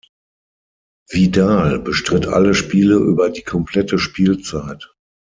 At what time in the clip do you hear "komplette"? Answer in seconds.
3.43-3.99